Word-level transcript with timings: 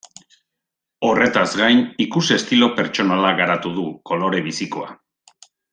Horretaz 1.09 1.45
gain, 1.59 1.83
ikus-estilo 2.07 2.71
pertsonala 2.81 3.37
garatu 3.43 3.77
du, 3.79 3.87
kolore 4.13 4.45
bizikoa. 4.51 4.95